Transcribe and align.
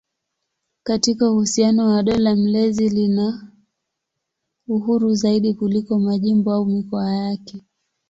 Katika 0.83 1.31
uhusiano 1.31 1.89
na 1.95 2.03
dola 2.03 2.35
mlezi 2.35 2.89
lina 2.89 3.51
uhuru 4.67 5.15
zaidi 5.15 5.53
kuliko 5.53 5.99
majimbo 5.99 6.53
au 6.53 6.65
mikoa 6.65 7.15
yake. 7.15 7.61